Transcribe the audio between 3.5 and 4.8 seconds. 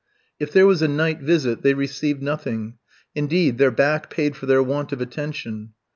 their back paid for their